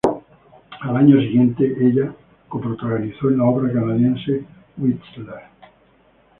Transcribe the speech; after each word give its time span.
El 0.89 0.95
año 0.97 1.19
siguiente, 1.19 1.63
ella 1.77 2.11
co-protagonizó 2.49 3.29
en 3.29 3.37
la 3.37 3.43
obra 3.43 3.71
canadiense, 3.71 4.43
"Whistler. 4.77 5.43